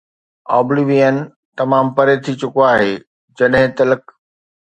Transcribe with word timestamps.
Oblivion 0.59 1.15
تمام 1.57 1.85
پري 1.99 2.15
ٿي 2.23 2.33
چڪو 2.41 2.61
آهي، 2.73 2.91
جڏهن 3.37 3.69
تلڪ 3.77 4.01